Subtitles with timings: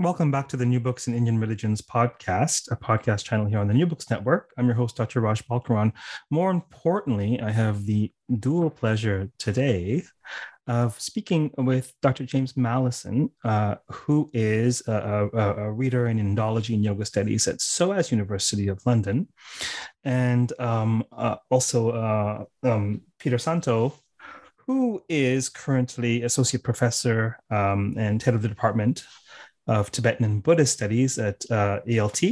[0.00, 3.66] Welcome back to the New Books in Indian Religions podcast, a podcast channel here on
[3.66, 4.52] the New Books Network.
[4.56, 5.20] I'm your host, Dr.
[5.20, 5.92] Raj Balkaran.
[6.30, 10.04] More importantly, I have the dual pleasure today
[10.68, 12.24] of speaking with Dr.
[12.24, 17.60] James Mallinson, uh, who is a, a, a, reader in Indology and Yoga Studies at
[17.60, 19.26] SOAS University of London,
[20.04, 23.94] and um, uh, also uh, um, Peter Szántó,
[24.68, 29.02] who is currently associate professor um, and head of the department
[29.68, 32.22] of Tibetan and Buddhist Studies at uh, ALT.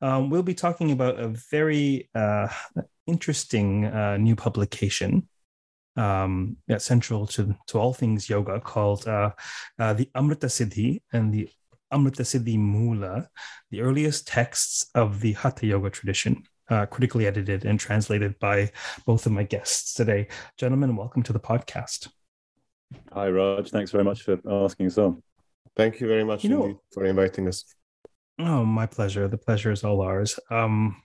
[0.00, 2.48] Um, we'll be talking about a very uh,
[3.06, 5.28] interesting uh, new publication
[5.96, 9.30] um, that's central to, to all things yoga called uh,
[9.78, 11.48] uh, the Amrita Siddhi and the
[11.92, 13.28] Amrita Siddhi Mula,
[13.70, 16.42] the earliest texts of the Hatha Yoga tradition.
[16.70, 18.70] Uh, critically edited and translated by
[19.04, 20.26] both of my guests today.
[20.56, 22.08] Gentlemen, welcome to the podcast.
[23.12, 23.68] Hi, Raj.
[23.68, 25.22] Thanks very much for asking us on.
[25.76, 27.64] Thank you very much you know, for inviting us.
[28.38, 29.28] Oh, my pleasure.
[29.28, 30.38] The pleasure is all ours.
[30.50, 31.02] Um,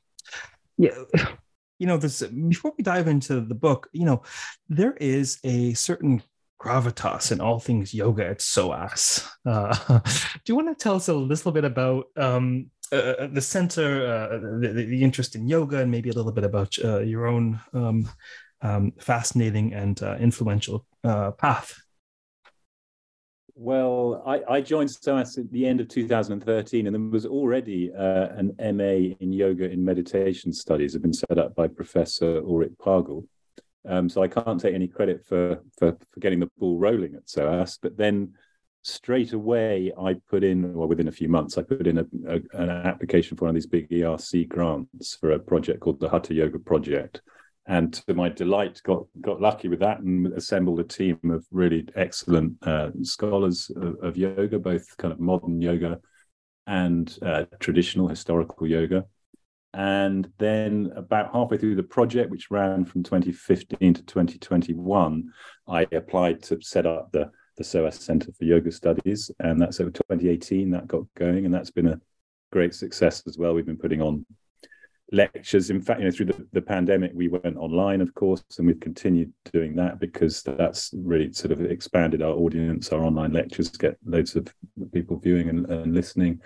[0.78, 0.96] yeah,
[1.80, 4.24] you know, this before we dive into the book, you know,
[4.70, 6.22] there is a certain
[6.60, 9.30] gravitas in all things yoga at SOAS.
[9.46, 13.42] Uh, do you want to tell us a little bit about um, uh, uh, the
[13.42, 17.28] center, uh, the, the, interest in yoga, and maybe a little bit about uh, your
[17.28, 18.10] own um,
[18.62, 21.78] um, fascinating and uh, influential path?
[23.60, 28.28] Well, I, I, joined SOAS at the end of 2013, and there was already uh,
[28.36, 33.26] an MA in yoga and meditation studies had been set up by Professor Ulrich Pagel.
[33.90, 37.28] Um, so I can't take any credit for, for, for getting the ball rolling at
[37.28, 37.80] SOAS.
[37.82, 38.36] But then
[38.84, 42.62] straight away, I put in, well, within a few months, I put in a, a,
[42.62, 46.36] an application for one of these big ERC grants for a project called the Hatha
[46.36, 47.22] Yoga Project
[47.68, 51.86] and to my delight, got got lucky with that and assembled a team of really
[51.96, 56.00] excellent uh, scholars of, of, yoga, both kind of modern yoga
[56.66, 59.06] and uh, traditional historical yoga.
[59.74, 65.30] And then, about halfway through the project, which ran from 2015 to 2021,
[65.68, 69.90] I applied to set up the the SOAS Center for Yoga Studies, and that's over
[69.90, 72.00] 2018 that got going, and that's been a
[72.52, 73.54] great success as well.
[73.54, 74.26] We've been putting on
[75.12, 75.70] lectures.
[75.70, 78.80] In fact, you know, through the, the pandemic, we went online, of course, and we've
[78.80, 82.92] continued doing that because that's really sort of expanded our audience.
[82.92, 84.54] Our online lectures get loads of
[84.92, 86.42] people viewing and, and listening.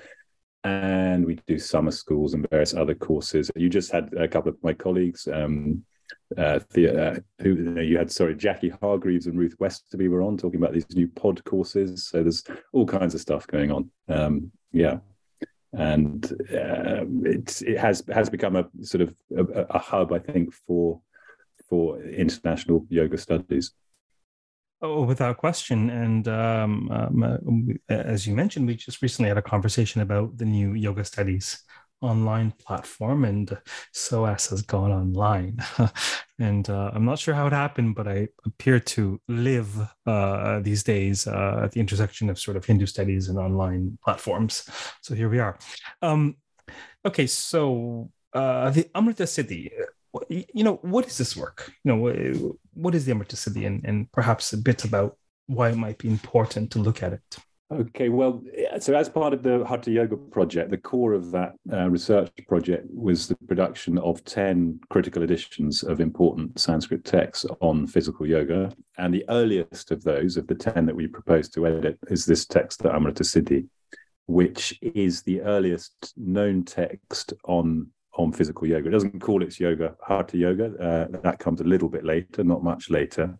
[0.63, 3.49] And we do summer schools and various other courses.
[3.55, 5.83] You just had a couple of my colleagues, um,
[6.37, 10.59] uh, the, uh, who you had, sorry, Jackie Hargreaves and Ruth Westoby were on talking
[10.59, 12.07] about these new pod courses.
[12.07, 13.89] So there's all kinds of stuff going on.
[14.07, 14.99] Um, yeah
[15.73, 21.01] and uh, it has has become a sort of a, a, hub, I think, for
[21.69, 23.71] for international yoga studies.
[24.81, 25.89] Oh, without question.
[25.91, 30.45] And um, um, uh, as you mentioned, we just recently had a conversation about the
[30.45, 31.63] new yoga studies
[32.01, 33.57] online platform, and
[33.93, 35.59] SOAS has gone online.
[36.39, 39.69] and uh, I'm not sure how it happened, but I appear to live
[40.05, 44.69] uh, these days uh, at the intersection of sort of Hindu studies and online platforms.
[45.01, 45.57] So here we are.
[46.01, 46.37] Um,
[47.05, 49.71] okay, so uh, the Amrita Siddhi.
[50.29, 51.71] You know, what is this work?
[51.83, 55.77] You know, what is the Amrita Siddhi, and, and perhaps a bit about why it
[55.77, 57.37] might be important to look at it.
[57.71, 58.43] Okay, well,
[58.79, 62.85] so as part of the Hatha Yoga project, the core of that uh, research project
[62.93, 68.73] was the production of 10 critical editions of important Sanskrit texts on physical yoga.
[68.97, 72.45] And the earliest of those, of the 10 that we proposed to edit, is this
[72.45, 73.65] text, the Amrita Siddhi,
[74.25, 77.87] which is the earliest known text on,
[78.17, 78.89] on physical yoga.
[78.89, 82.65] It doesn't call its yoga Hatha Yoga, uh, that comes a little bit later, not
[82.65, 83.39] much later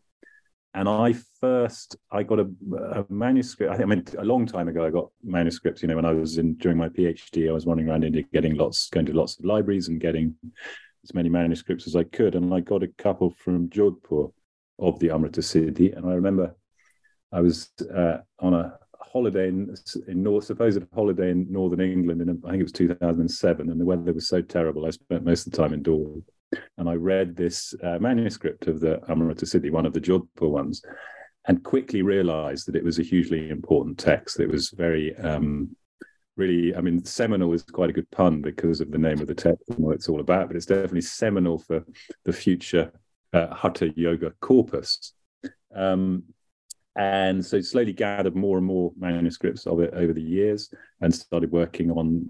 [0.74, 2.50] and I first I got a,
[2.94, 3.72] a, manuscript.
[3.72, 4.86] I think I mean a long time ago.
[4.86, 5.82] I got manuscripts.
[5.82, 8.56] You know, when I was in during my PhD, I was running around India, getting
[8.56, 10.36] lots, going to lots of libraries and getting
[11.04, 12.36] as many manuscripts as I could.
[12.36, 14.32] And I got a couple from Jodhpur
[14.80, 15.96] of the Amrita Siddhi.
[15.96, 16.56] And I remember
[17.32, 19.76] I was uh, on a holiday in,
[20.08, 23.86] in north, supposed holiday in northern England, and I think it was 2007, and the
[23.86, 24.86] weather was so terrible.
[24.86, 26.24] I spent most of the time indoors
[26.78, 30.84] and I read this uh, manuscript of the Amrita Siddhi, one of the Jodhpur ones.
[31.46, 34.40] and quickly realized that it was a hugely important text.
[34.40, 35.76] It was very, um,
[36.38, 39.36] really, I mean, seminal is quite a good pun because of the name of the
[39.36, 41.84] text and what it's all about, but it's definitely seminal for
[42.26, 42.92] the future
[43.34, 45.14] uh, Hatha Yoga corpus.
[45.74, 46.24] Um,
[46.98, 51.50] and so slowly gathered more and more manuscripts of it over the years and started
[51.52, 52.30] working on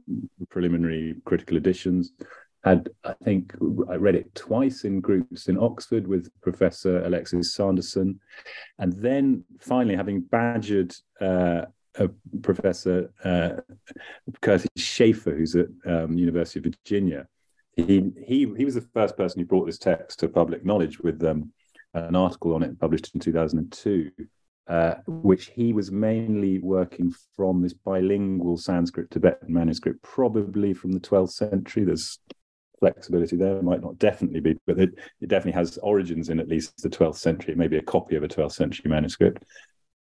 [0.50, 2.12] preliminary critical editions
[2.64, 3.54] had i think
[3.90, 8.20] i read it twice in groups in oxford with professor alexis sanderson
[8.80, 11.64] and then finally having badgered uh,
[12.42, 13.52] professor uh,
[14.42, 17.28] kurtis schaeffer who's at um, university of virginia
[17.76, 21.24] he, he he was the first person who brought this text to public knowledge with
[21.24, 21.52] um,
[21.94, 24.12] an article on it published in 2002
[24.68, 31.00] uh, which he was mainly working from this bilingual Sanskrit Tibetan manuscript, probably from the
[31.00, 31.84] 12th century.
[31.84, 32.20] There's
[32.82, 34.90] flexibility there, it might not definitely be, but it,
[35.22, 38.28] it, definitely has origins in at least the 12th century, maybe a copy of a
[38.28, 39.46] 12th century manuscript.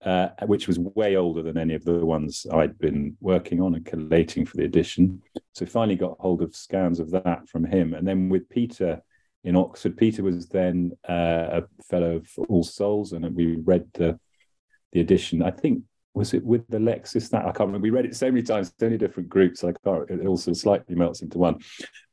[0.03, 3.85] Uh, which was way older than any of the ones I'd been working on and
[3.85, 5.21] collating for the edition.
[5.53, 7.93] So finally got hold of scans of that from him.
[7.93, 8.99] And then with Peter
[9.43, 14.19] in Oxford, Peter was then uh, a fellow of All Souls, and we read the
[14.91, 15.41] the edition.
[15.41, 17.83] I think was it with Alexis that I can't remember.
[17.83, 19.63] We read it so many times, so many different groups.
[19.63, 20.09] I can't.
[20.09, 21.59] It also slightly melts into one.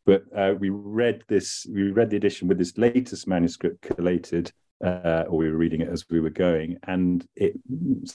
[0.06, 1.66] But uh, we read this.
[1.70, 4.52] We read the edition with this latest manuscript collated,
[4.84, 7.54] uh, or we were reading it as we were going, and it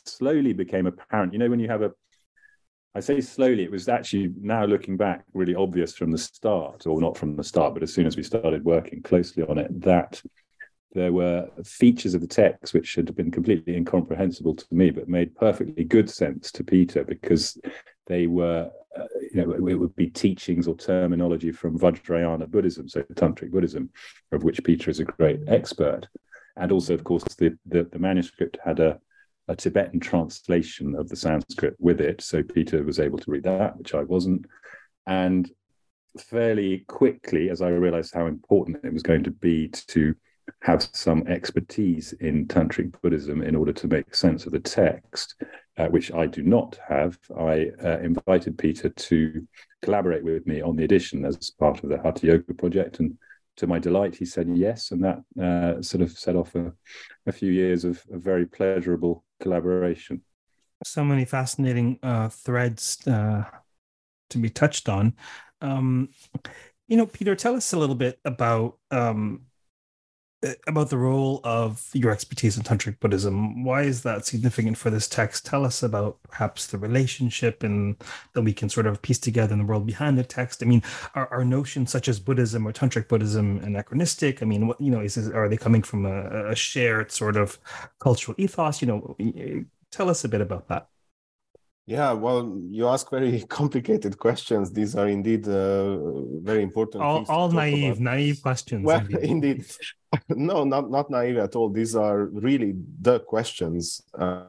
[0.06, 1.34] slowly became apparent.
[1.34, 1.92] You know, when you have a
[2.96, 7.02] I say slowly, it was actually now looking back really obvious from the start, or
[7.02, 10.22] not from the start, but as soon as we started working closely on it, that
[10.94, 15.36] there were features of the text which had been completely incomprehensible to me, but made
[15.36, 17.58] perfectly good sense to Peter because
[18.08, 23.02] they were, uh, you know, it would be teachings or terminology from Vajrayana Buddhism, so
[23.14, 23.90] Tantric Buddhism,
[24.32, 26.08] of which Peter is a great expert.
[26.58, 29.00] And also, of course, the, the, the manuscript had a,
[29.48, 32.22] a Tibetan translation of the Sanskrit with it.
[32.22, 34.46] So Peter was able to read that, which I wasn't.
[35.08, 35.50] And
[36.20, 40.14] fairly quickly, as I realized how important it was going to be to
[40.62, 45.36] have some expertise in tantric Buddhism in order to make sense of the text,
[45.78, 47.18] uh, which I do not have.
[47.38, 49.48] I uh, invited Peter to
[49.82, 53.18] collaborate with me on the edition as part of the Hatha Yoga project, and
[53.58, 56.74] to my delight, he said yes, and that uh, sort of set off a,
[57.28, 60.22] a few years of, of, very pleasurable collaboration.
[60.84, 63.44] So many fascinating uh, threads uh,
[64.32, 65.14] to be touched on.
[65.62, 66.10] Um,
[66.88, 69.44] you know, Peter, tell us a little bit about um,
[70.44, 73.64] Uh, about the role of your expertise in tantric Buddhism.
[73.64, 75.46] Why is that significant for this text?
[75.46, 77.96] Tell us about perhaps the relationship and
[78.34, 80.62] that we can sort of piece together in the world behind the text.
[80.62, 80.84] I mean,
[81.16, 84.42] are, are notions such as Buddhism or tantric Buddhism anachronistic?
[84.42, 87.38] I mean, what you know, is, is are they coming from a, a shared sort
[87.38, 87.58] of
[88.00, 88.82] cultural ethos?
[88.82, 90.90] You know, tell us a bit about that.
[91.86, 94.72] Yeah, well, you ask very complicated questions.
[94.72, 95.98] These are indeed uh,
[96.42, 97.04] very important.
[97.04, 98.86] All, all naive, naive questions.
[98.86, 99.66] Well, indeed.
[100.30, 101.70] no, not not naive at all.
[101.70, 104.46] These are really the questions, uh,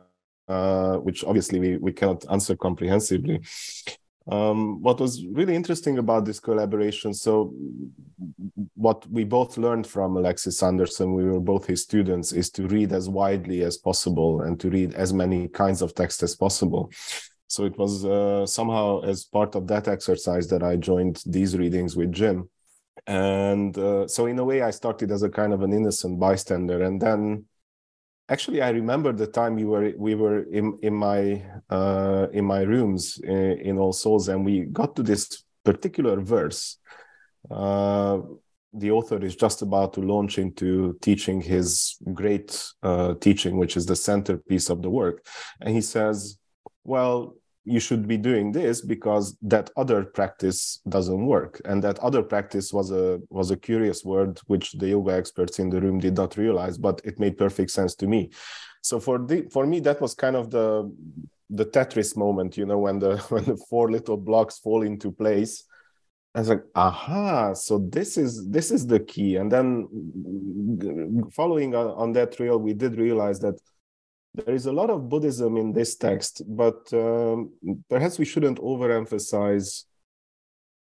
[0.46, 3.40] uh, which obviously we, we cannot answer comprehensively.
[4.26, 7.52] Um, what was really interesting about this collaboration, so
[8.74, 12.92] what we both learned from Alexis Sanderson, we were both his students, is to read
[12.92, 16.90] as widely as possible and to read as many kinds of text as possible.
[17.48, 21.94] So it was uh, somehow as part of that exercise that I joined these readings
[21.94, 22.48] with Jim.
[23.06, 26.82] And uh, so in a way, I started as a kind of an innocent bystander,
[26.82, 27.44] and then
[28.28, 32.62] actually i remember the time we were we were in in my uh in my
[32.62, 36.78] rooms in, in all souls and we got to this particular verse.
[37.50, 38.20] Uh
[38.76, 43.86] the author is just about to launch into teaching his great uh, teaching which is
[43.86, 45.24] the centerpiece of the work.
[45.60, 46.38] And he says
[46.82, 51.60] well you should be doing this because that other practice doesn't work.
[51.64, 55.70] And that other practice was a was a curious word which the yoga experts in
[55.70, 58.30] the room did not realize but it made perfect sense to me.
[58.82, 60.92] So for the for me that was kind of the
[61.50, 65.64] the tetris moment you know when the when the four little blocks fall into place.
[66.36, 69.36] I was like, aha, so this is this is the key.
[69.36, 69.86] And then
[71.32, 73.54] following on, that trail, we did realize that
[74.34, 77.52] there is a lot of Buddhism in this text, but um,
[77.88, 79.84] perhaps we shouldn't overemphasize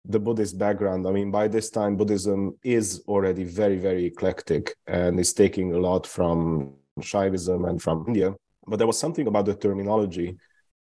[0.04, 1.06] the Buddhist background.
[1.06, 5.78] I mean, by this time, Buddhism is already very, very eclectic and is taking a
[5.78, 8.34] lot from Shaivism and from India.
[8.66, 10.36] But there was something about the terminology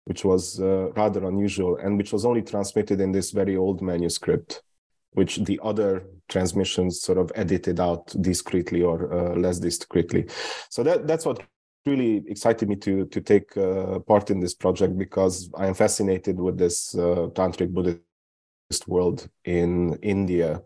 [0.06, 4.62] which was uh, rather unusual and which was only transmitted in this very old manuscript,
[5.14, 10.26] which the other transmissions sort of edited out discreetly or uh, less discreetly.
[10.70, 11.42] So that that's what
[11.86, 16.40] really excited me to to take uh, part in this project because I am fascinated
[16.40, 20.62] with this uh, tantric Buddhist world in India,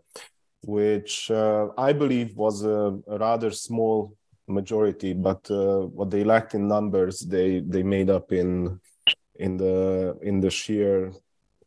[0.62, 6.54] which uh, I believe was a, a, rather small majority, but uh, what they lacked
[6.54, 8.80] in numbers, they they made up in
[9.36, 11.12] in the in the sheer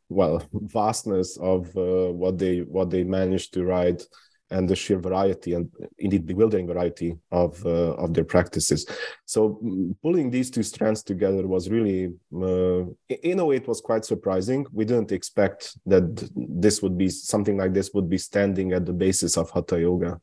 [0.09, 4.03] well vastness of uh, what they what they managed to write
[4.51, 8.85] and the sheer variety and indeed bewildering variety of uh, of their practices.
[9.25, 12.83] So mm, pulling these two strands together was really, uh,
[13.23, 14.65] in a way, it was quite surprising.
[14.71, 18.93] We didn't expect that this would be something like this would be standing at the
[18.93, 20.19] basis of hatha yoga.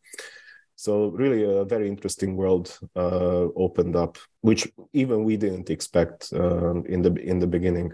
[0.77, 6.83] So really, a very interesting world uh, opened up, which even we didn't expect uh,
[6.83, 7.93] in the in the beginning.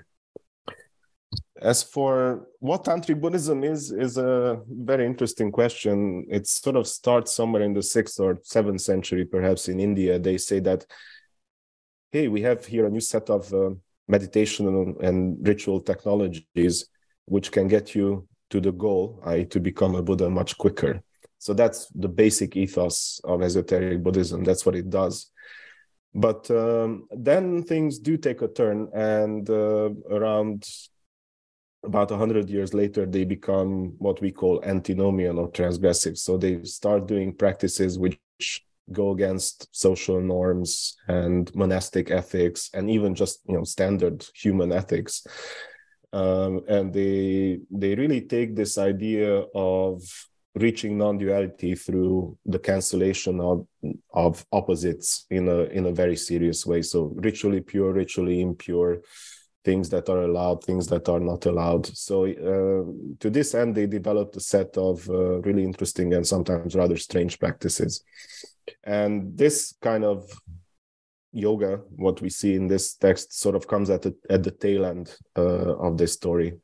[1.64, 6.26] As for what tantric Buddhism is, is a very interesting question.
[6.30, 10.18] It sort of starts somewhere in the sixth or seventh century, perhaps in India.
[10.18, 10.84] They say that,
[12.12, 13.70] hey, we have here a new set of uh,
[14.08, 16.84] meditation and, ritual technologies
[17.24, 21.02] which can get you to the goal, i.e., to become a Buddha much quicker.
[21.38, 24.44] So that's the basic ethos of esoteric Buddhism.
[24.44, 25.30] That's what it does.
[26.14, 30.68] But um, then things do take a turn, and uh, around
[31.84, 36.18] about 100 years later they become what we call antinomian or transgressive.
[36.18, 38.18] So they start doing practices which
[38.92, 45.26] go against social norms and monastic ethics and even just you know standard human ethics.
[46.12, 50.02] Um, and they they really take this idea of
[50.54, 53.66] reaching non-duality through the cancellation of
[54.12, 56.82] of opposites in a in a very serious way.
[56.82, 58.98] So ritually pure ritually impure
[59.64, 61.86] things that are allowed, things that are not allowed.
[61.86, 66.74] So uh, to this end, they developed a set of uh, really interesting and sometimes
[66.74, 68.04] rather strange practices.
[68.84, 70.30] And this kind of
[71.32, 74.84] yoga, what we see in this text, sort of comes at the, at the tail
[74.84, 76.54] end uh, of this story,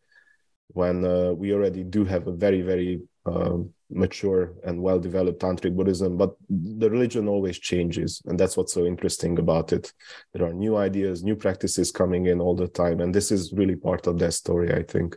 [0.73, 5.77] when uh, we already do have a very, very um, mature and well developed tantric
[5.77, 9.93] buddhism but the religion always changes and that's what's so interesting about it.
[10.33, 13.77] There are new ideas new practices coming in all the time and this is really
[13.77, 15.17] part of that story i think.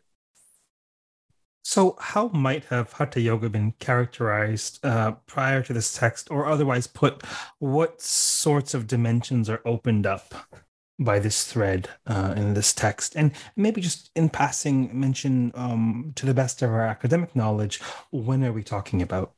[1.66, 6.88] So, how might have Hatha Yoga been characterized uh, prior to this text, or otherwise
[6.88, 7.24] put,
[7.60, 10.36] what sorts of dimensions are opened up
[11.00, 13.16] by this thread uh, in this text.
[13.16, 17.82] And maybe just in passing mention um, to the best of our academic knowledge
[18.12, 19.34] when are we talking about?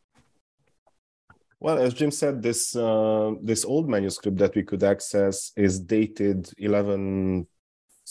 [1.59, 6.51] Well as jim said this uh, this old manuscript that we could access is dated
[6.57, 7.47] 11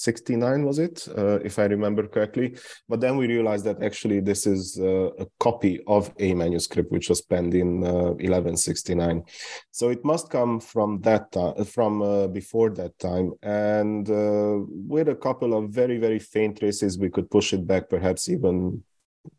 [0.05, 2.57] 69 was it uh, if i remember correctly?
[2.89, 7.09] But then we realized that actually this is uh, a copy of a manuscript which
[7.09, 9.23] was penned in uh, 1169
[9.71, 11.27] so it must come from that
[11.75, 13.33] from uh, before that time.
[13.43, 14.57] And uh,
[14.93, 18.83] with a couple of very very faint traces we could push it back perhaps even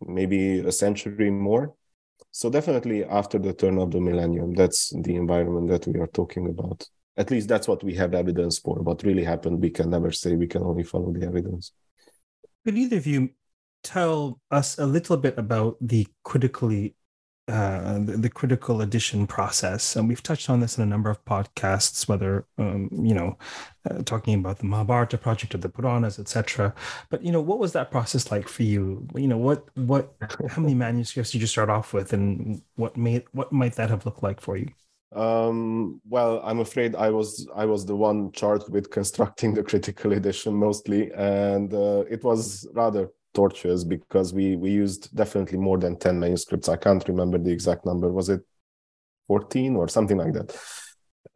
[0.01, 1.73] maybe a century more.
[2.31, 6.49] So definitely after the turn of the millennium that's the environment that we are talking
[6.49, 8.75] about at least that's what we have evidence for.
[8.75, 10.35] What really happened, we can never say.
[10.35, 11.71] We can only follow the evidence.
[12.65, 13.29] Could either of you
[13.83, 16.95] tell us a little bit about the critically
[17.47, 21.23] uh, the, the, critical edition process, and we've touched on this in a number of
[21.25, 23.37] podcasts, whether um, you know,
[23.87, 26.73] uh, talking about the Mahabharata project or the Puranas, etc.
[27.11, 29.07] But you know, what was that process like for you?
[29.13, 30.15] You know, what what
[30.49, 34.07] how many manuscripts did you start off with, and what made what might that have
[34.07, 34.69] looked like for you?
[35.15, 40.11] Um, well, I'm afraid I was I was the one charged with constructing the critical
[40.11, 45.97] edition mostly, and uh, it was rather tortuous because we we used definitely more than
[45.97, 46.67] ten manuscripts.
[46.67, 48.11] I can't remember the exact number.
[48.11, 48.41] Was it
[49.27, 50.57] fourteen or something like that?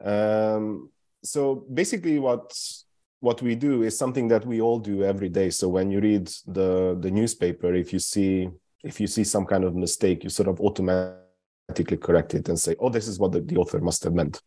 [0.04, 0.92] Um,
[1.24, 2.54] so basically, what
[3.22, 5.50] what we do is something that we all do every day.
[5.50, 8.50] So when you read the the newspaper, if you see
[8.84, 11.29] if you see some kind of mistake, you sort of automatically
[11.74, 14.42] correct it and say, oh, this is what the, the author must have meant.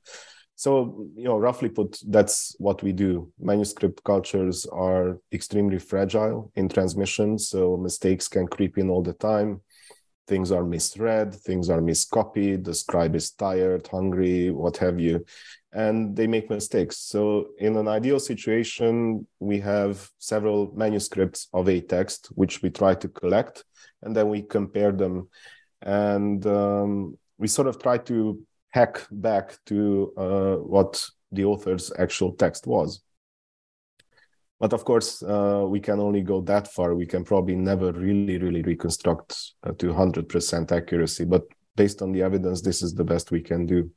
[0.54, 3.32] So, you know, roughly put, that's what we do.
[3.40, 9.60] Manuscript cultures are extremely fragile in transmission, so mistakes can creep in all the time.
[10.28, 15.24] Things are misread, things are miscopied, the scribe is tired, hungry, what have you,
[15.72, 16.98] and they make mistakes.
[16.98, 22.94] So, in an ideal situation, we have several manuscripts of a text which we try
[22.94, 23.64] to collect,
[24.02, 25.28] and then we compare them
[25.82, 32.32] and um, we sort of try to hack back to uh, what the author's actual
[32.32, 33.02] text was.
[34.60, 36.94] But of course, uh, we can only go that far.
[36.94, 41.24] We can probably never really, really reconstruct uh, to 100% accuracy.
[41.24, 41.42] But
[41.74, 43.90] based on the evidence, this is the best we can do.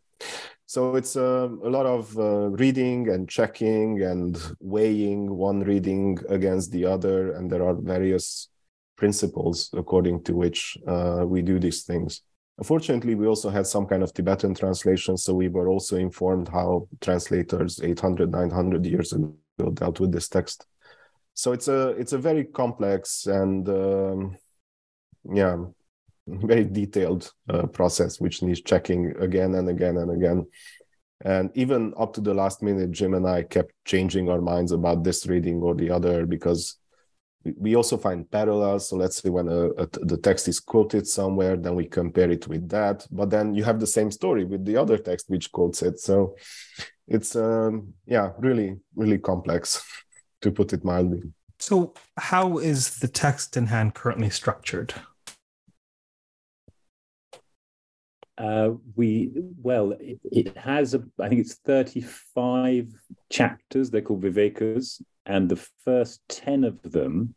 [0.66, 6.72] so it's uh, a lot of uh, reading and checking and weighing one reading against
[6.72, 8.50] the other and there are various
[8.96, 12.22] principles according to which uh, we do these things.
[12.58, 16.88] Unfortunately we also had some kind of tibetan translation so we were also informed how
[17.02, 19.36] translators 800 900 years ago
[19.74, 20.66] dealt with this text.
[21.34, 24.38] So it's a it's a very complex and um,
[25.34, 25.58] yeah
[26.28, 30.48] very detailed uh, process which needs checking again and again and again.
[31.24, 35.04] And even up to the last minute jim and i kept changing our minds about
[35.04, 36.78] this reading or the other because
[37.58, 38.90] we also find parallels.
[38.90, 42.48] So let's say when a, a, the text is quoted somewhere then we compare it
[42.48, 43.06] with that.
[43.12, 46.00] But then you have the same story with the other text which quotes it.
[46.00, 46.36] So
[47.08, 49.84] it's um, yeah really really complex
[50.42, 51.24] to put it mildly.
[51.60, 54.94] So how is the text in hand currently structured
[58.38, 62.88] Uh, we well, it, it, has a, I think it's thirty-five
[63.30, 63.90] chapters.
[63.90, 67.36] They're called Vivekas, and the first ten of them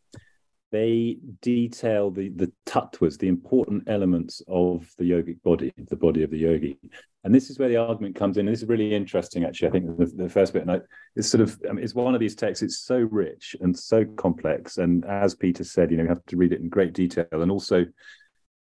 [0.71, 6.31] they detail the the tattvas, the important elements of the yogic body, the body of
[6.31, 6.77] the yogi.
[7.23, 8.47] And this is where the argument comes in.
[8.47, 9.67] And this is really interesting, actually.
[9.67, 10.79] I think the, the first bit, and I,
[11.17, 12.63] it's sort of, I mean, it's one of these texts.
[12.63, 16.37] It's so rich and so complex, and as Peter said, you know, you have to
[16.37, 17.85] read it in great detail, and also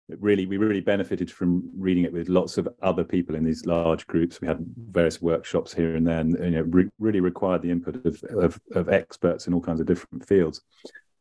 [0.09, 4.07] really we really benefited from reading it with lots of other people in these large
[4.07, 4.41] groups.
[4.41, 8.05] We had various workshops here and there and you know re- really required the input
[8.07, 10.63] of, of, of experts in all kinds of different fields.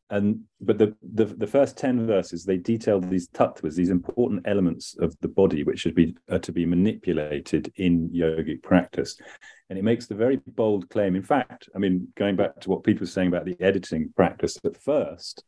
[0.09, 4.95] And but the, the the first 10 verses they detail these tattvas these important elements
[4.99, 9.19] of the body which should be to be manipulated in yogic practice.
[9.69, 11.17] And it makes the very bold claim.
[11.17, 14.57] In fact i mean going back to what people were saying about the editing practice
[14.63, 15.43] at first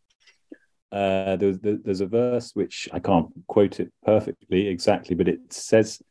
[0.91, 6.01] uh, there's, there's a verse which I can't quote it perfectly exactly, but it says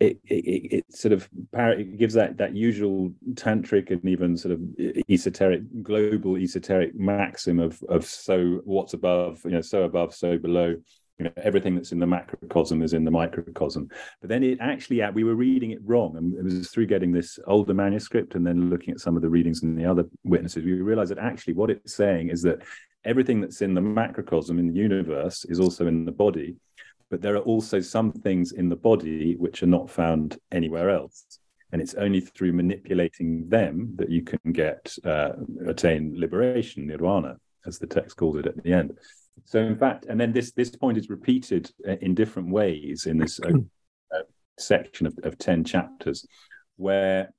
[0.00, 4.60] it, it, it sort of it gives that that usual tantric and even sort of
[5.08, 10.74] esoteric global esoteric maxim of of so what's above you know so above so below
[11.18, 13.88] you know everything that's in the macrocosm is in the microcosm.
[14.20, 17.38] But then it actually we were reading it wrong and it was through getting this
[17.46, 20.72] older manuscript and then looking at some of the readings and the other witnesses we
[20.72, 22.62] realized that actually what it's saying is that
[23.04, 26.56] everything that's in the macrocosm in the universe is also in the body
[27.12, 31.38] but there are also some things in the body which are not found anywhere else.
[31.70, 35.32] And it's only through manipulating them that you can get uh,
[35.66, 37.36] attain liberation nirvana
[37.66, 38.96] as the text calls it at the end.
[39.44, 43.18] So in fact and then this this point is repeated uh, in different ways in
[43.18, 43.48] this uh,
[44.16, 44.22] uh,
[44.58, 46.26] section of, of 10 chapters
[46.76, 47.34] where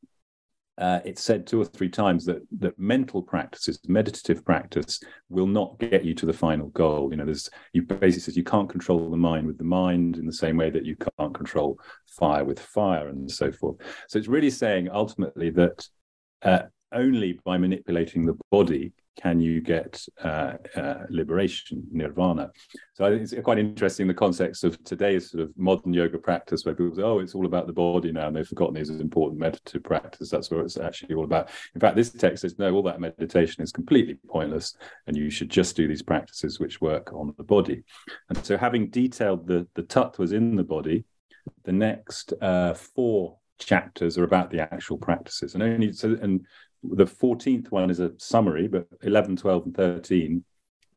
[0.78, 5.78] uh, it's said two or three times that that mental practices, meditative practice, will not
[5.80, 7.10] get you to the final goal.
[7.12, 10.26] You know, there's you basically says you can't control the mind with the mind in
[10.26, 13.78] the same way that you can't control fire with fire and so forth.
[14.08, 15.88] So it's really saying ultimately that
[16.42, 22.52] uh, only by manipulating the body can you get uh, uh, liberation, nirvana?
[22.94, 26.66] So I think it's quite interesting the context of today's sort of modern yoga practice,
[26.66, 29.40] where people say, "Oh, it's all about the body now," and they've forgotten these important
[29.40, 30.30] meditative practice.
[30.30, 31.50] That's what it's actually all about.
[31.76, 34.76] In fact, this text says, "No, all that meditation is completely pointless,
[35.08, 37.84] and you should just do these practices which work on the body."
[38.30, 41.06] And so, having detailed the the tattvas in the body,
[41.64, 46.46] the next uh, four chapters are about the actual practices, and only so and
[46.84, 50.44] the 14th one is a summary, but 11, 12, and 13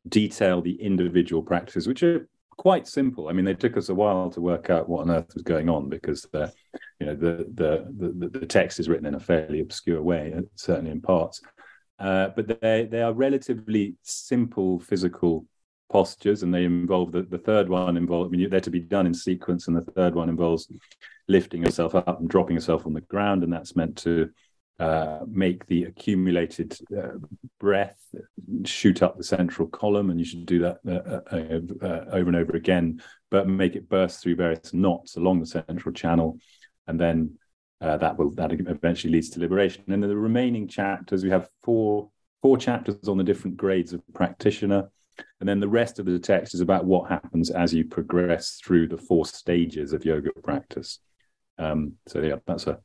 [0.08, 3.28] detail the individual practices, which are quite simple.
[3.28, 5.68] I mean, they took us a while to work out what on earth was going
[5.68, 6.52] on because the,
[7.00, 10.42] you know, the the the, the text is written in a fairly obscure way, uh,
[10.54, 11.40] certainly in parts.
[11.98, 15.46] Uh, but they they are relatively simple physical
[15.88, 18.28] postures, and they involve the, the third one involves.
[18.28, 20.68] I mean, they're to be done in sequence, and the third one involves
[21.28, 24.30] lifting yourself up and dropping yourself on the ground, and that's meant to
[24.78, 27.16] uh, make the accumulated uh,
[27.58, 27.98] breath
[28.64, 32.36] shoot up the central column, and you should do that uh, uh, uh, over and
[32.36, 36.38] over again, but make it burst through various knots along the central channel,
[36.86, 37.38] and then
[37.80, 39.82] that will that eventually leads to liberation.
[39.88, 42.10] And then the remaining chapters, we have four
[42.42, 44.90] four chapters on the different grades of practitioner.
[45.40, 48.88] And then the rest of the text is about what happens as you progress through
[48.88, 50.98] the four stages of yoga practice.
[51.58, 52.78] Um, so yeah, that's a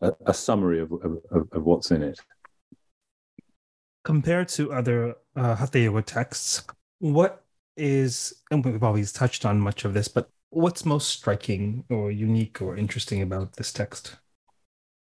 [0.00, 2.18] a, a summary of, of, of, what's in it.
[4.04, 5.66] Compared to other uh,
[6.02, 6.62] texts,
[6.98, 7.44] what
[7.76, 12.60] is, and we've always touched on much of this, but what's most striking or unique
[12.60, 14.16] or interesting about this text?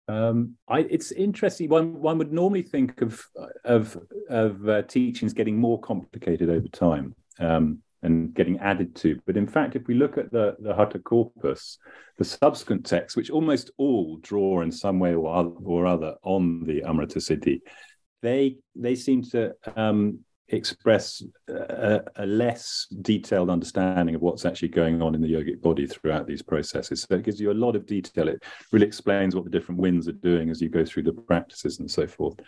[0.07, 1.69] Um, I, it's interesting.
[1.69, 3.21] One one would normally think of
[3.63, 3.95] of
[4.27, 7.15] of uh, teachings getting more complicated over time.
[7.39, 9.19] Um, and getting added to.
[9.25, 11.77] But in fact, if we look at the, the Hatha corpus,
[12.17, 16.63] the subsequent texts, which almost all draw in some way or other, or other on
[16.65, 17.61] the Amrita Siddhi,
[18.21, 20.19] they they seem to um,
[20.51, 25.85] express a, a, less detailed understanding of what's actually going on in the yogic body
[25.85, 27.01] throughout these processes.
[27.01, 28.27] So it gives you a lot of detail.
[28.27, 31.79] It really explains what the different winds are doing as you go through the practices
[31.79, 32.39] and so forth.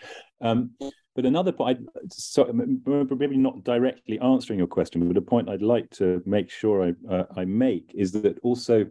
[0.42, 0.72] Um,
[1.16, 5.90] but another point, so maybe not directly answering your question, but a point I'd like
[5.92, 8.86] to make sure I, uh, I make is that also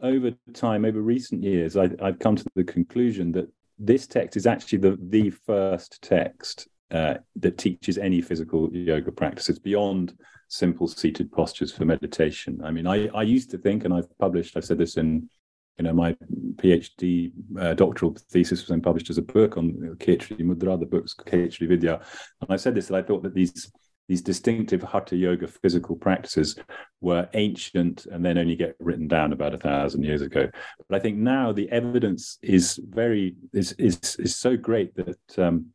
[0.00, 4.46] over time, over recent years, I, have come to the conclusion that this text is
[4.46, 10.16] actually the, the first text uh, that teaches any physical yoga practices beyond
[10.48, 12.60] simple seated postures for meditation.
[12.62, 15.28] I mean, I, I used to think, and I've published, I've said this in,
[15.76, 16.16] you know, my
[16.54, 21.14] PhD uh, doctoral thesis was then published as a book on Khechari Mudra, the book's
[21.14, 22.00] Khechari Vidya.
[22.40, 23.72] And I said this, that I thought that these
[24.06, 26.56] these distinctive hatha yoga physical practices
[27.00, 30.46] were ancient and then only get written down about a thousand years ago.
[30.88, 35.72] But I think now the evidence is very is is is so great that um,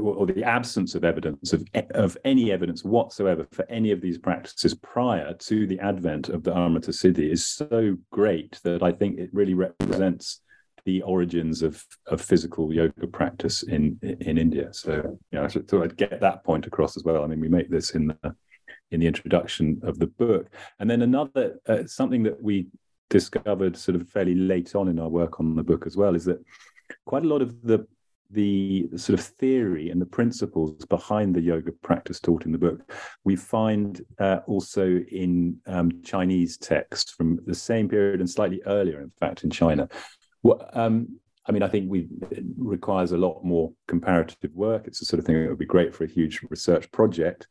[0.00, 4.74] or the absence of evidence of, of any evidence whatsoever for any of these practices
[4.74, 9.30] prior to the advent of the Amrita Siddhi is so great that I think it
[9.32, 10.40] really represents
[10.84, 14.72] the origins of, of physical yoga practice in in India.
[14.72, 17.24] So you know, I thought I'd get that point across as well.
[17.24, 18.34] I mean, we make this in the
[18.90, 22.68] in the introduction of the book, and then another uh, something that we
[23.10, 26.24] discovered sort of fairly late on in our work on the book as well is
[26.24, 26.42] that
[27.06, 27.86] quite a lot of the
[28.34, 32.92] the sort of theory and the principles behind the yoga practice taught in the book,
[33.24, 39.00] we find uh, also in um, Chinese texts from the same period and slightly earlier,
[39.00, 39.88] in fact, in China.
[40.42, 44.86] Well, um, I mean, I think we it requires a lot more comparative work.
[44.86, 47.46] It's the sort of thing that would be great for a huge research project.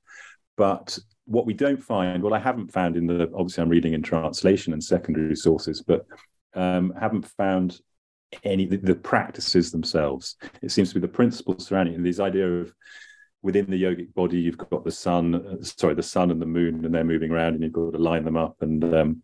[0.57, 4.01] But what we don't find, well, I haven't found in the obviously I'm reading in
[4.01, 6.05] translation and secondary sources, but
[6.55, 7.79] um, haven't found
[8.43, 10.35] any the, the, practices themselves.
[10.61, 12.73] It seems to be the principles surrounding it, this idea of
[13.41, 16.85] within the yogic body, you've got the sun, uh, sorry, the sun and the moon,
[16.85, 19.21] and they're moving around, and you've got to line them up and, um,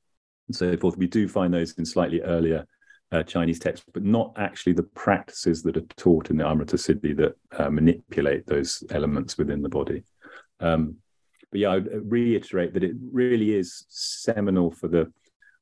[0.48, 0.98] and so forth.
[0.98, 2.66] We do find those in slightly earlier
[3.12, 7.16] uh, Chinese texts, but not actually the practices that are taught in the Amrita Siddhi
[7.18, 10.04] that uh, manipulate those elements within the body.
[10.60, 10.98] Um,
[11.52, 15.12] but yeah, I reiterate that it really is seminal for the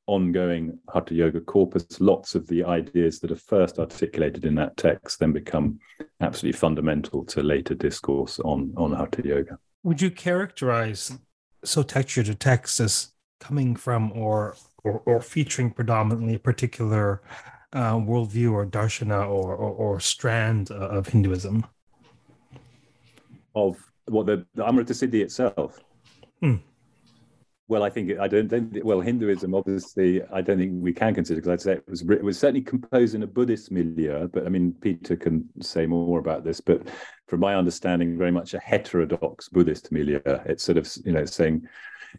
[0.08, 5.20] ongoing Hatha Yoga corpus, lots of the ideas that are first articulated in that text
[5.20, 5.80] then become
[6.22, 9.60] absolutely fundamental to later discourse on, on Hatha Yoga.
[9.84, 11.17] Would you characterize
[11.65, 17.22] Soteksha the text as coming from or, or, or featuring predominantly a particular
[17.74, 21.65] uh, worldview or darshana or, or, or strand of Hinduism?
[23.56, 25.80] Of what the, the Amrita Siddhi itself?
[26.41, 26.56] Hmm.
[27.69, 28.77] Well, I think I don't, think.
[28.84, 32.23] Well, Hinduism, obviously, I don't think we can consider because I'd say it was it
[32.23, 34.30] was certainly composed in a Buddhist milieu.
[34.30, 36.62] But I mean, Peter can say more about this.
[36.62, 36.88] But
[37.27, 40.21] from my understanding, very much a heterodox Buddhist milieu.
[40.25, 41.67] It's sort of you know saying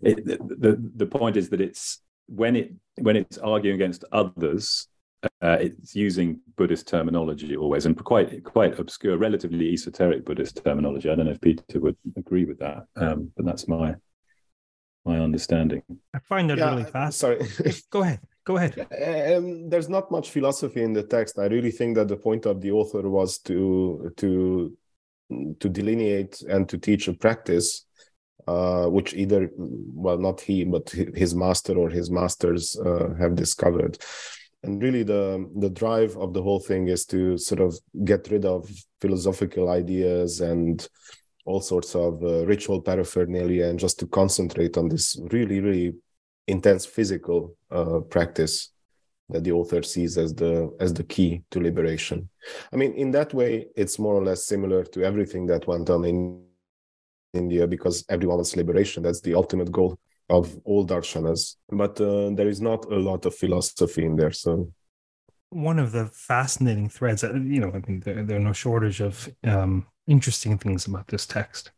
[0.03, 4.87] it, the the point is that it's when it when it's arguing against others,
[5.43, 11.09] uh, it's using Buddhist terminology always, and quite quite obscure, relatively esoteric Buddhist terminology.
[11.09, 13.95] I don't know if Peter would agree with that, um, but that's my
[15.09, 15.83] my understanding.
[16.15, 17.19] I find that yeah, really fast.
[17.19, 17.41] Sorry.
[17.91, 18.21] Go ahead.
[18.45, 18.75] Go ahead.
[19.37, 21.39] Um, there's not much philosophy in the text.
[21.39, 24.77] I really think that the point of the author was to to
[25.61, 27.87] to delineate and to teach a practice,
[28.47, 33.99] uh, which either well not he but his master or his masters uh, have discovered.
[34.63, 35.25] And really, the
[35.65, 38.69] the drive of the whole thing is to sort of get rid of
[39.01, 40.77] philosophical ideas and
[41.49, 45.95] all sorts of uh, ritual paraphernalia and just to concentrate on this really really
[46.47, 48.71] intense physical uh, practice
[49.31, 52.29] that the author sees as the as the key to liberation.
[52.73, 56.05] I mean in that way it's more or less similar to everything that went on
[56.05, 56.43] in
[57.35, 59.03] india because everyone wants liberation.
[59.03, 61.57] That's the ultimate goal of all darshanas.
[61.83, 64.71] But uh, there is not a lot of philosophy in there so.
[65.51, 69.15] One of the fascinating threads you know i mean there, there are no shortage of
[69.45, 71.71] um, interesting things about this text.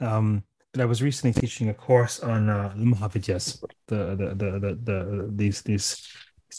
[0.00, 4.58] Um, but I was recently teaching a course on uh, the Mahavidyas, the, the, the,
[4.58, 6.06] the, the, these, these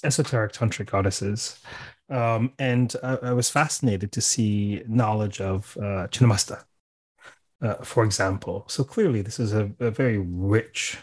[0.03, 1.59] esoteric tantric goddesses.
[2.09, 6.63] Um, and I, I, was fascinated to see knowledge of uh, Chinnamasta,
[7.61, 8.63] uh, for example.
[8.69, 10.97] So clearly, this is a, a very rich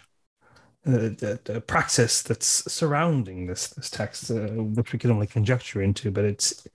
[0.86, 5.80] uh, the, the, praxis that's surrounding this this text, uh, which we can only conjecture
[5.80, 6.66] into, but it's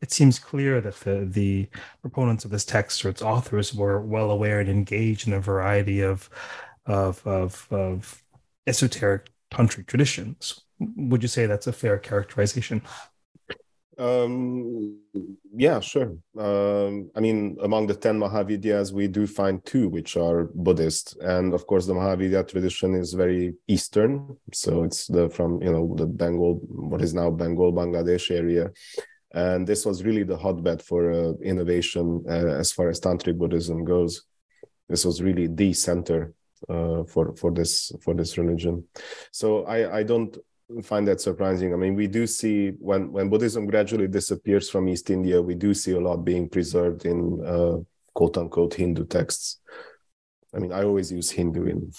[0.00, 1.68] it seems clear that the, the
[2.02, 6.00] proponents of this text or its authors were well aware and engaged in a variety
[6.00, 6.28] of
[6.86, 8.22] of of, of
[8.66, 10.60] esoteric tantric traditions.
[10.78, 12.82] Would you say that's a fair characterization?
[13.98, 14.98] Um,
[15.54, 16.18] yeah, sure.
[16.38, 21.16] Um, I mean, among the 10 Mahavidyas, we do find two which are Buddhist.
[21.22, 24.36] And of course, the Mahavidya tradition is very Eastern.
[24.52, 28.70] So it's the from, you know, the Bengal, what is now Bengal, Bangladesh area.
[29.36, 33.84] And this was really the hotbed for uh, innovation uh, as far as Tantric Buddhism
[33.84, 34.22] goes.
[34.88, 36.32] This was really the center
[36.70, 38.84] uh, for for this for this religion.
[39.32, 40.34] So I I don't
[40.82, 41.74] find that surprising.
[41.74, 45.74] I mean, we do see when when Buddhism gradually disappears from East India, we do
[45.74, 47.76] see a lot being preserved in uh,
[48.14, 49.60] quote unquote Hindu texts.
[50.54, 51.92] I mean, I always use Hindu in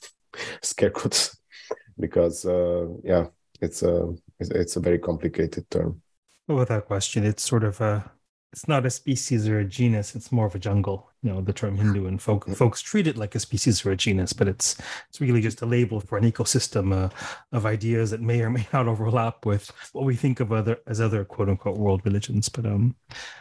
[0.62, 1.36] scare quotes
[2.00, 3.26] because uh, yeah,
[3.60, 6.00] it's a it's a very complicated term.
[6.48, 8.10] Without question, it's sort of a
[8.52, 11.52] it's not a species or a genus; it's more of a jungle you know the
[11.52, 12.56] term Hindu and folk, mm.
[12.56, 14.76] folks treat it like a species or a genus, but it's
[15.08, 17.08] it's really just a label for an ecosystem uh,
[17.52, 21.00] of ideas that may or may not overlap with what we think of other as
[21.00, 22.48] other quote unquote world religions.
[22.48, 22.94] But um,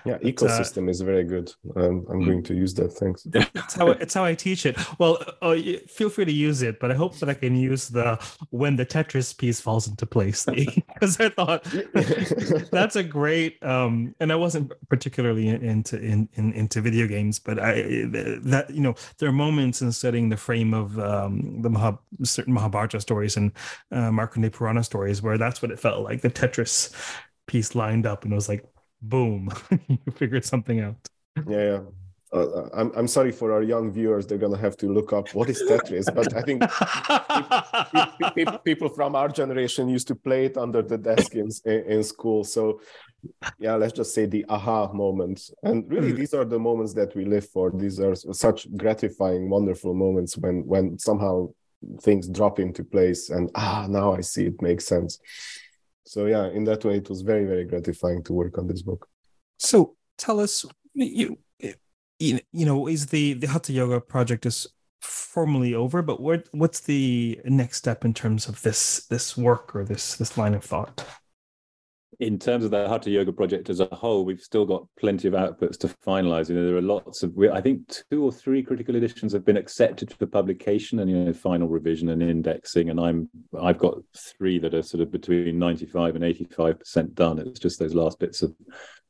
[0.05, 1.53] yeah, uh, ecosystem uh, is very good.
[1.75, 2.93] Um, I'm going to use that.
[2.93, 3.27] Thanks.
[3.33, 4.77] It's how it's how I teach it.
[4.99, 5.55] Well, uh,
[5.87, 8.85] feel free to use it, but I hope that I can use the when the
[8.85, 10.45] Tetris piece falls into place
[10.93, 11.63] because I thought
[12.71, 13.61] that's a great.
[13.63, 18.81] Um, and I wasn't particularly into in, in into video games, but I, that you
[18.81, 23.37] know there are moments in studying the frame of um, the Mahab, certain Mahabharata stories
[23.37, 23.51] and
[23.91, 26.93] uh, Markandeya Purana stories where that's what it felt like the Tetris
[27.47, 28.65] piece lined up and it was like
[29.01, 29.49] boom
[29.87, 30.95] you figured something out
[31.47, 31.79] yeah, yeah.
[32.33, 34.27] Uh, I'm I'm sorry for our young viewers.
[34.27, 36.13] They're gonna have to look up what is Tetris.
[36.13, 36.61] But I think
[38.65, 42.43] people, from our generation used to play it under the desk in in school.
[42.43, 42.81] So
[43.59, 45.51] yeah, let's just say the aha moments.
[45.63, 46.17] And really, mm.
[46.17, 47.71] these are the moments that we live for.
[47.71, 51.49] These are such gratifying, wonderful moments when when somehow
[52.01, 55.19] things drop into place and ah, now I see it makes sense.
[56.05, 59.07] So yeah, in that way, it was very very gratifying to work on this book.
[59.59, 61.37] So tell us, you
[62.19, 64.67] you know, is the the Hatha Yoga project is
[65.01, 69.83] formally over, but what what's the next step in terms of this this work or
[69.85, 71.05] this this line of thought?
[72.19, 75.33] In terms of the Hatha Yoga project as a whole, we've still got plenty of
[75.35, 76.49] outputs to finalize.
[76.49, 79.57] You know, there are lots of, I think two or three critical editions have been
[79.57, 82.89] accepted for publication and, you know, final revision and indexing.
[82.89, 83.29] And I'm,
[83.61, 87.39] I've got three that are sort of between 95 and 85% done.
[87.39, 88.55] It's just those last bits of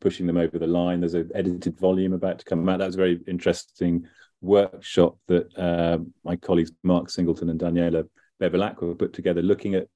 [0.02, 1.00] pushing them over the line.
[1.00, 2.80] There's an edited volume about to come out.
[2.80, 4.06] That a very interesting
[4.42, 8.08] workshop that uh, my colleagues Mark Singleton and Daniela
[8.42, 9.88] Bevilacqua put together looking at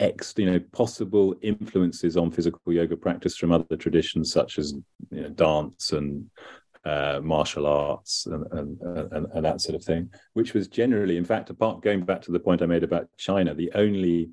[0.00, 4.72] ex, you know, possible influences on physical yoga practice from other traditions such as
[5.10, 6.28] you know, dance and
[6.84, 8.80] uh, martial arts and, and,
[9.12, 12.32] and, and, that sort of thing, which was generally, in fact, apart going back to
[12.32, 14.30] the point I made about China, the only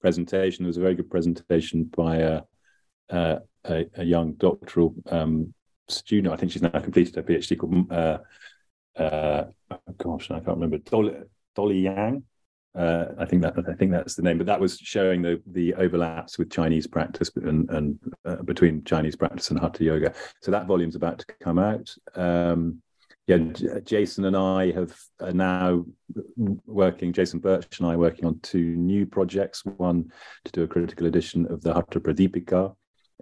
[0.00, 2.42] presentation, there was a very good presentation by a,
[3.10, 5.52] a, a young doctoral um,
[5.88, 6.32] student.
[6.32, 8.18] I think she's now completed her PhD called, uh,
[8.96, 11.14] uh, oh gosh, I can't remember, Dolly,
[11.54, 12.22] Dolly Yang.
[12.76, 15.74] Uh, I think that I think that's the name, but that was showing the the
[15.74, 20.14] overlaps with Chinese practice and, and uh, between Chinese practice and Hatha Yoga.
[20.40, 21.92] So that volume's about to come out.
[22.14, 22.80] Um,
[23.26, 23.38] yeah,
[23.84, 25.84] Jason and I have are now
[26.66, 27.12] working.
[27.12, 29.64] Jason Birch and I working on two new projects.
[29.64, 30.10] One
[30.44, 32.74] to do a critical edition of the Hatha Pradipika,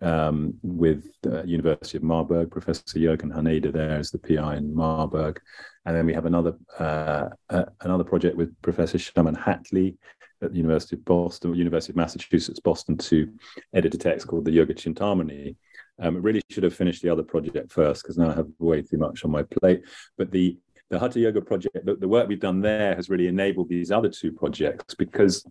[0.02, 2.50] um, with the University of Marburg.
[2.50, 5.40] Professor Jürgen Hanneder there as the PI in Marburg,
[5.86, 9.96] and then we have another uh, uh, another project with Professor Shaman Hatley
[10.42, 13.32] at the University of Boston, University of Massachusetts Boston, to
[13.74, 15.56] edit a text called the Yoga Chintamani.
[16.00, 18.82] Um, I really should have finished the other project first because now I have way
[18.82, 19.82] too much on my plate.
[20.16, 20.56] But the
[20.90, 24.08] the Hatha Yoga project, the, the work we've done there has really enabled these other
[24.08, 25.44] two projects because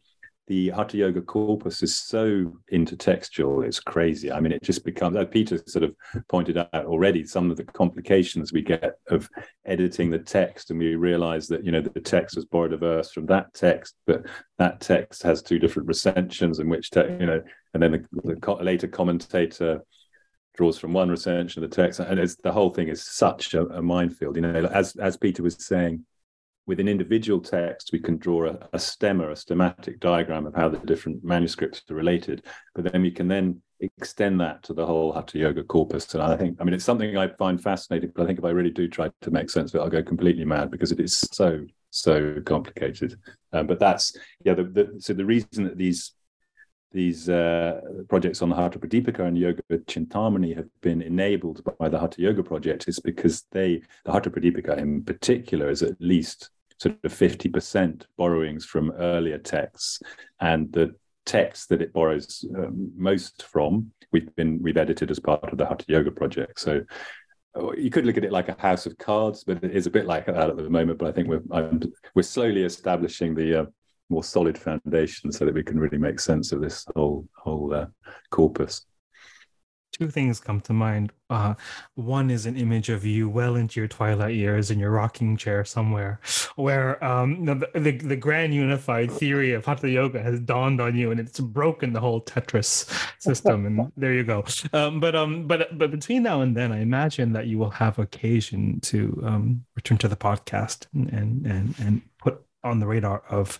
[0.48, 4.32] the Hatha Yoga corpus is so intertextual, it's crazy.
[4.32, 5.94] I mean, it just becomes, Peter sort of
[6.30, 9.30] pointed out already, some of the complications we get of
[9.66, 13.12] editing the text, and we realize that, you know, the text was borrowed a verse
[13.12, 14.26] from that text, but
[14.58, 17.42] that text has two different recensions, in which, te- you know,
[17.74, 19.84] and then the, the later commentator
[20.56, 23.64] draws from one recension of the text, and it's the whole thing is such a,
[23.68, 24.36] a minefield.
[24.36, 26.06] You know, as as Peter was saying,
[26.68, 30.78] with an individual text, we can draw a, a a schematic diagram of how the
[30.80, 32.46] different manuscripts are related.
[32.76, 36.14] But then we can then extend that to the whole Hatha Yoga corpus.
[36.14, 38.50] And I think, I mean, it's something I find fascinating, but I think if I
[38.50, 41.18] really do try to make sense of it, I'll go completely mad because it is
[41.32, 43.18] so, so complicated.
[43.54, 46.14] Um, but that's, yeah, the, the, so the reason that these
[46.94, 52.00] these uh, projects on the Hatha Pradipika and Yoga Chintamani have been enabled by the
[52.00, 56.50] Hatha Yoga project is because they, the Hatha Pradipika in particular, is at least
[56.80, 60.02] sort of 50% borrowings from earlier texts.
[60.40, 65.44] And the text that it borrows um, most from, we've been we've edited as part
[65.44, 66.60] of the Hatha Yoga project.
[66.60, 66.84] So
[67.56, 69.92] uh, you could look at it like a house of cards, but it is a
[69.92, 71.00] bit like that at the moment.
[71.00, 71.82] But I think we're I'm,
[72.16, 73.66] we're slowly establishing the uh,
[74.10, 77.88] more solid foundation so that we can really make sense of this whole whole uh,
[78.32, 78.86] corpus
[79.98, 81.12] two things come to mind.
[81.30, 81.56] Uh,
[81.96, 85.66] one is an image of you well into your twilight years in your rocking chair
[85.66, 86.20] somewhere,
[86.56, 91.12] where um, the, the, the grand unified theory of hatha yoga has dawned on you,
[91.12, 93.66] and it's broken the whole Tetris system.
[93.66, 94.46] and there you go.
[94.74, 98.00] Um, but um, but but between now and then, I imagine that you will have
[98.00, 103.60] occasion to um, return to the podcast and and and, put on the radar of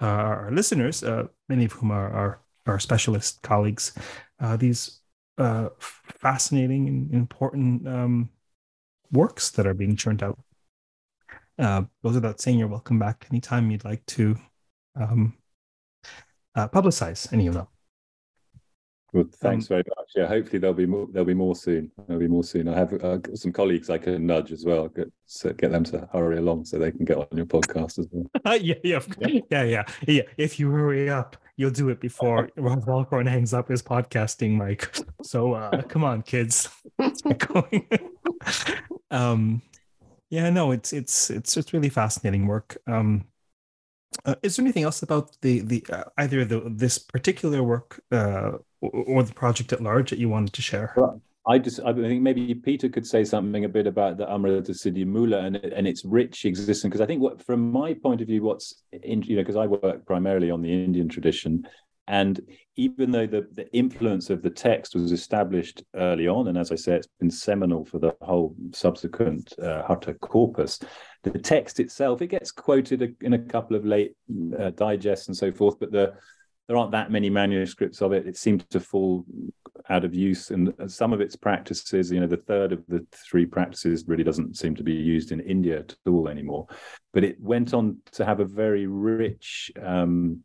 [0.00, 3.92] uh, our listeners, uh, many of whom are our, our specialist colleagues,
[4.40, 4.99] uh, these
[5.40, 8.30] uh, fascinating and important um,
[9.10, 10.38] works that are being churned out.
[11.58, 14.36] Uh, goes without saying, you're welcome back anytime you'd like to
[14.96, 15.34] um,
[16.54, 17.66] uh, publicize any of them.
[19.12, 20.10] Well, thanks um, very much.
[20.14, 21.08] Yeah, hopefully there'll be more.
[21.10, 21.90] There'll be more soon.
[22.06, 22.68] There'll be more soon.
[22.68, 24.88] I have uh, some colleagues I can nudge as well.
[24.88, 25.10] Get
[25.56, 28.26] get them to hurry along so they can get on your podcast as well.
[28.58, 29.00] yeah, yeah,
[29.50, 30.22] yeah, yeah, yeah.
[30.36, 34.96] If you hurry up, you'll do it before Raj Balkaran hangs up his podcasting mic.
[35.22, 36.68] So uh, come on, kids,
[37.48, 37.88] going.
[39.10, 39.60] um,
[40.28, 42.76] yeah, no, it's it's it's it's really fascinating work.
[42.86, 43.24] Um,
[44.24, 48.52] uh, is there anything else about the the uh, either the this particular work uh,
[48.80, 50.92] or, the project at large that you wanted to share?
[50.96, 54.72] Well, I just I think maybe Peter could say something a bit about the Amrita
[54.72, 58.26] Siddhi Mula and and its rich existence because I think what from my point of
[58.26, 61.66] view, what's in, you know because I work primarily on the Indian tradition,
[62.06, 62.40] and
[62.76, 66.74] even though the, the influence of the text was established early on, and as I
[66.74, 70.80] say, it's been seminal for the whole subsequent uh, Hatha corpus,
[71.22, 74.14] the text itself it gets quoted in a couple of late
[74.58, 76.14] uh, digests and so forth, but the
[76.66, 78.28] there aren't that many manuscripts of it.
[78.28, 79.24] It seemed to fall
[79.88, 83.44] out of use, and some of its practices, you know, the third of the three
[83.44, 86.68] practices really doesn't seem to be used in India at all anymore.
[87.12, 90.44] But it went on to have a very rich um,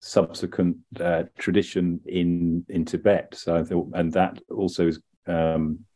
[0.00, 3.34] subsequent uh, tradition in in Tibet.
[3.34, 5.00] So I thought, and that also is.
[5.26, 5.86] Um,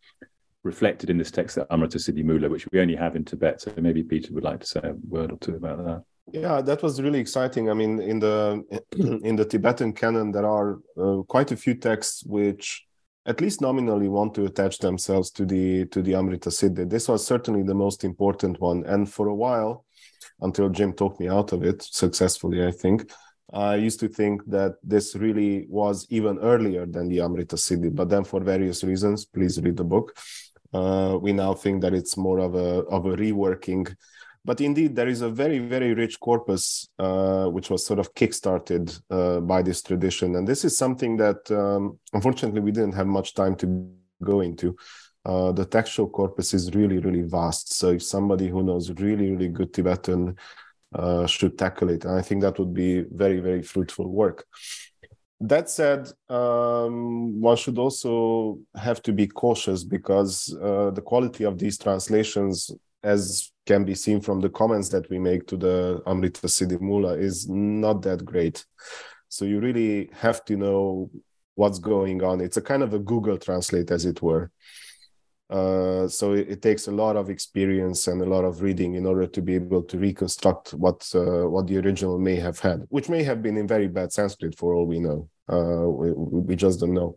[0.67, 3.61] reflected in this text at Amrita Siddhi Mula, which we only have in Tibet.
[3.61, 6.03] So maybe Peter would like to say a word or two about that.
[6.33, 7.71] Yeah, that was really exciting.
[7.71, 8.65] I mean, in the
[9.25, 12.85] in the Tibetan canon, there are uh, quite a few texts which,
[13.27, 16.91] at least nominally, want to attach themselves to the to the Amrita Siddhi.
[16.91, 19.85] This was certainly the most important one, and for a while,
[20.41, 23.11] until Jim talked me out of it successfully, I think.
[23.53, 28.09] I used to think that this really was even earlier than the Amrita Siddhi, but
[28.09, 30.17] then for various reasons, please read the book.
[30.73, 33.95] Uh, we now think that it's more of a of a reworking
[34.47, 38.97] but indeed, there is a very, very rich corpus uh, which was sort of kickstarted
[39.11, 40.37] uh, by this tradition.
[40.37, 43.91] And this is something that um, unfortunately we didn't have much time to
[44.23, 44.77] go into.
[45.25, 47.75] Uh, the textual corpus is really, really vast.
[47.75, 50.37] So if somebody who knows really, really good Tibetan
[50.95, 54.47] uh, should tackle it, I think that would be very, very fruitful work.
[55.41, 61.59] That said, um, one should also have to be cautious because uh, the quality of
[61.59, 62.71] these translations
[63.07, 67.15] as can be seen from the comments that we make to the Amrita Siddhi Mula,
[67.15, 68.65] is not that great.
[69.29, 71.11] So you really have to know
[71.55, 72.41] what's going on.
[72.41, 74.51] It's a kind of a Google Translate, as it were.
[75.49, 79.07] Uh, so it, it, takes a lot of experience and a lot of reading in
[79.07, 83.09] order to be able to reconstruct what uh, what the original may have had, which
[83.09, 85.29] may have been in very bad Sanskrit for all we know.
[85.49, 87.15] Uh, we, we just don't know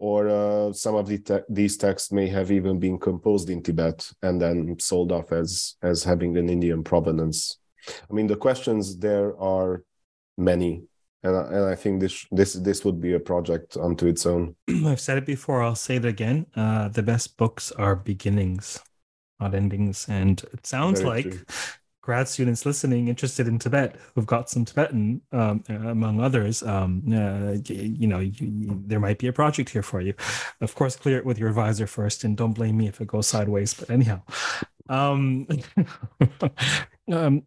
[0.00, 4.10] or uh, some of the te- these texts may have even been composed in Tibet
[4.22, 7.58] and then sold off as as having an Indian provenance.
[8.10, 9.84] I mean, the questions there are
[10.38, 10.84] many,
[11.22, 14.56] and I, and I think this this this would be a project unto its own.
[14.86, 15.62] I've said it before.
[15.62, 16.46] I'll say it again.
[16.54, 18.80] Uh, the best books are beginnings,
[19.38, 21.40] not endings, and it sounds Very like true
[22.10, 27.58] grad students listening interested in Tibet who've got some Tibetan, um, among others, um, uh,
[27.66, 30.14] you, know, you, you, there might be a project here for you.
[30.60, 33.26] Of course, clear it with your advisor first, and don't blame me if it goes
[33.26, 33.74] sideways.
[33.74, 34.22] But anyhow,
[34.88, 35.46] um,
[37.12, 37.42] um,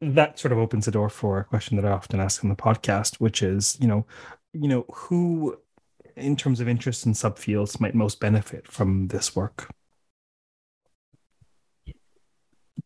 [0.00, 2.56] that sort of opens the door for a question that I often ask on the
[2.56, 4.06] podcast, which is, you know,
[4.52, 5.58] you know, who,
[6.16, 9.68] in terms of interest in subfields, might most benefit from this work.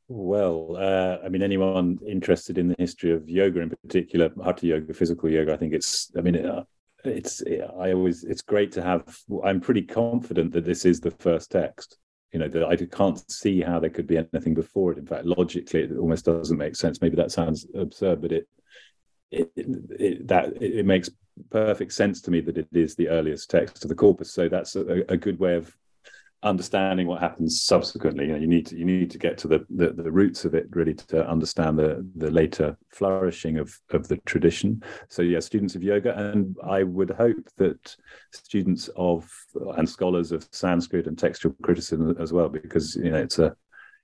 [0.09, 4.93] Well, uh, I mean, anyone interested in the history of yoga, in particular, hatha yoga,
[4.93, 6.11] physical yoga, I think it's.
[6.17, 6.65] I mean, uh,
[7.05, 7.43] it's.
[7.79, 8.25] I always.
[8.25, 9.19] It's great to have.
[9.45, 11.99] I'm pretty confident that this is the first text.
[12.33, 14.99] You know, that I can't see how there could be anything before it.
[14.99, 17.01] In fact, logically, it almost doesn't make sense.
[17.01, 18.49] Maybe that sounds absurd, but it
[19.33, 21.09] it, it, that it, makes
[21.51, 24.33] perfect sense to me that it is the earliest text of the corpus.
[24.33, 25.75] So that's a, a good way of
[26.43, 28.27] understanding what happens subsequently.
[28.27, 30.55] You know, you need to you need to get to the, the, the roots of
[30.55, 34.83] it really to understand the the later flourishing of of the tradition.
[35.09, 37.97] So yeah, students of yoga, and I would hope that
[38.33, 39.31] students of
[39.77, 43.55] and scholars of Sanskrit and textual criticism as well, because you know it's a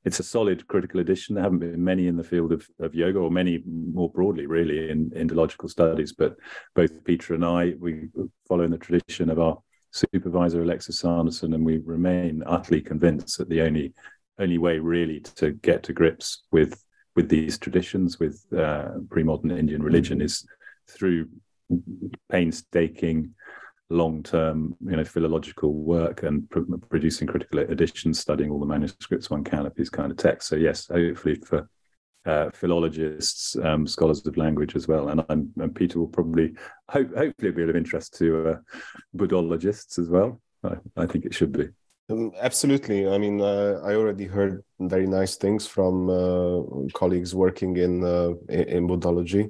[0.05, 1.35] it's a solid critical edition.
[1.35, 4.91] There haven't been many in the field of, of yoga, or many more broadly, really,
[4.91, 6.13] in Indological studies.
[6.13, 6.37] But
[6.75, 8.09] both Peter and I, we
[8.47, 9.59] follow in the tradition of our
[9.91, 13.93] supervisor Alexis Sanderson, and we remain utterly convinced that the only
[14.39, 16.85] only way really to get to grips with
[17.17, 20.47] with these traditions, with uh, pre-modern Indian religion, is
[20.89, 21.29] through
[22.31, 23.35] painstaking,
[23.91, 29.43] long-term, you know, philological work and pr- producing critical editions, studying all the manuscripts one
[29.43, 30.49] can of these kind of texts.
[30.49, 31.69] So yes, hopefully for
[32.29, 35.09] uh, philologists, um, scholars of language as well.
[35.09, 36.53] And, and Peter will probably,
[36.89, 38.57] hope, hopefully, be of interest to uh,
[39.17, 40.41] Buddhologists as well.
[40.63, 41.69] I, I, think it should be.
[42.11, 43.09] Um, absolutely.
[43.09, 48.33] I mean, uh, I already heard very nice things from uh, colleagues working in uh,
[48.49, 49.49] in Buddhology.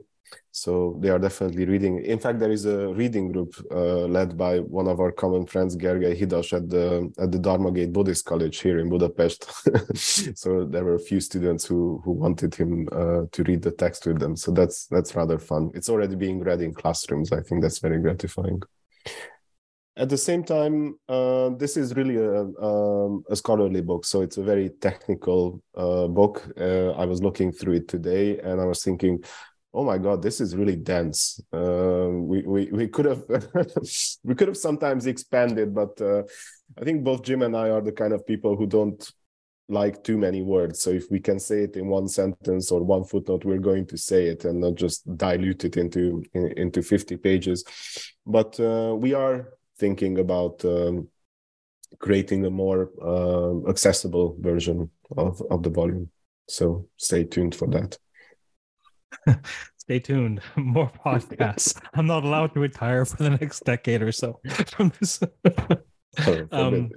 [0.51, 2.05] So they are definitely reading.
[2.05, 5.77] In fact, there is a reading group uh, led by one of our common friends,
[5.77, 9.47] Gergely Hidas, at the at the Dharma Gate Buddhist College here in Budapest.
[10.37, 14.07] so there were a few students who who wanted him uh, to read the text
[14.07, 14.35] with them.
[14.37, 15.71] So that's that's rather fun.
[15.75, 17.33] It's already being read in classrooms.
[17.33, 18.63] I think that's very gratifying.
[19.99, 24.37] At the same time, uh, this is really a, um, a, scholarly book, so it's
[24.37, 26.47] a very technical uh, book.
[26.57, 29.25] Uh, I was looking through it today, and I was thinking,
[29.75, 31.41] oh my god this is really dense.
[31.53, 33.23] Uh, we, we we could have
[34.25, 36.23] we could have sometimes expanded but uh,
[36.81, 39.13] i think both jim and i are the kind of people who don't
[39.69, 40.81] like too many words.
[40.81, 43.99] So if we can say it in one sentence or one footnote we're going to
[43.99, 47.65] say it and not just dilute it into in, into 50 pages.
[48.27, 51.09] But uh, we are thinking about um,
[51.99, 56.11] creating a more uh, accessible version of, of the volume.
[56.49, 57.99] So stay tuned for that
[59.79, 60.41] Stay tuned.
[60.57, 61.81] More podcasts.
[61.95, 65.21] I'm not allowed to retire for the next decade or so from this.
[66.53, 66.91] um,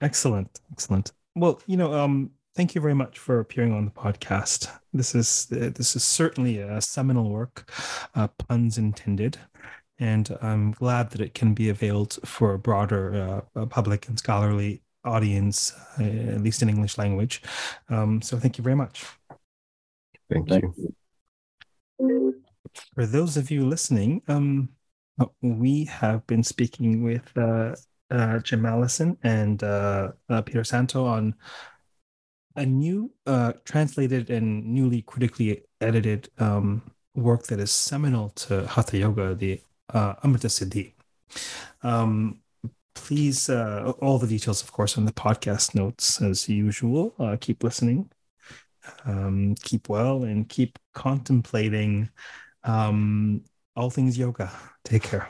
[0.00, 0.60] excellent.
[0.72, 1.12] Excellent.
[1.36, 4.70] Well, you know, um, thank you very much for appearing on the podcast.
[4.92, 7.70] This is uh, this is certainly a seminal work,
[8.14, 9.38] uh, puns intended,
[9.98, 14.82] and I'm glad that it can be availed for a broader uh, public and scholarly
[15.04, 17.42] audience, uh, at least in English language.
[17.88, 19.04] Um, so, thank you very much.
[20.30, 20.94] Thank, Thank you.
[21.98, 22.34] you.
[22.94, 24.68] For those of you listening, um,
[25.42, 27.74] we have been speaking with uh,
[28.10, 31.34] uh, Jim Mallinson and uh, uh, Peter Szántó on
[32.56, 36.82] a new uh, translated and newly critically edited um,
[37.14, 39.60] work that is seminal to Hatha Yoga, the
[39.92, 40.92] uh, Amrita Siddhi.
[41.82, 42.40] Um,
[42.94, 47.14] please, uh, all the details, of course, on the podcast notes as usual.
[47.18, 48.10] Uh, keep listening
[49.04, 52.10] um, keep well and keep contemplating
[52.64, 53.42] um,
[53.76, 54.50] all things yoga.
[54.84, 55.28] Take care.